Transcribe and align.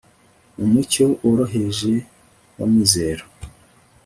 mu 0.57 0.65
mucyo 0.73 1.05
woroheje 1.25 1.93
w'amizero 2.57 3.25